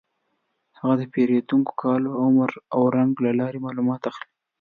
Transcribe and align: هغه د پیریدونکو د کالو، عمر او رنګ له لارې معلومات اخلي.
هغه 0.79 0.95
د 0.99 1.03
پیریدونکو 1.13 1.71
د 1.73 1.77
کالو، 1.81 2.11
عمر 2.23 2.49
او 2.73 2.81
رنګ 2.95 3.11
له 3.25 3.31
لارې 3.39 3.63
معلومات 3.65 4.01
اخلي. 4.09 4.29